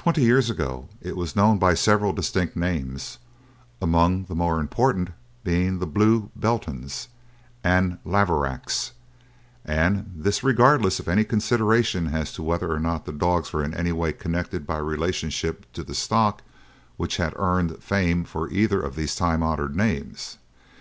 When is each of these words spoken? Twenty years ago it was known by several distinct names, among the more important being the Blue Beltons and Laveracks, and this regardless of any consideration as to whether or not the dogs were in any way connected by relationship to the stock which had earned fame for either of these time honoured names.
Twenty 0.00 0.22
years 0.24 0.50
ago 0.50 0.88
it 1.00 1.16
was 1.16 1.36
known 1.36 1.58
by 1.58 1.74
several 1.74 2.12
distinct 2.12 2.56
names, 2.56 3.18
among 3.80 4.24
the 4.24 4.34
more 4.34 4.58
important 4.58 5.10
being 5.44 5.78
the 5.78 5.86
Blue 5.86 6.32
Beltons 6.34 7.06
and 7.62 7.98
Laveracks, 8.04 8.90
and 9.64 10.10
this 10.12 10.42
regardless 10.42 10.98
of 10.98 11.06
any 11.06 11.22
consideration 11.22 12.08
as 12.08 12.32
to 12.32 12.42
whether 12.42 12.72
or 12.72 12.80
not 12.80 13.04
the 13.06 13.12
dogs 13.12 13.52
were 13.52 13.62
in 13.62 13.74
any 13.74 13.92
way 13.92 14.10
connected 14.12 14.66
by 14.66 14.78
relationship 14.78 15.72
to 15.74 15.84
the 15.84 15.94
stock 15.94 16.42
which 16.96 17.18
had 17.18 17.32
earned 17.36 17.80
fame 17.80 18.24
for 18.24 18.50
either 18.50 18.82
of 18.82 18.96
these 18.96 19.14
time 19.14 19.44
honoured 19.44 19.76
names. 19.76 20.36